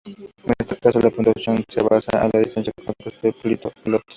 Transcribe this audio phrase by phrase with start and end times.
[0.47, 3.71] En este caso, la puntuación se basa en la distancia con otros pilotos.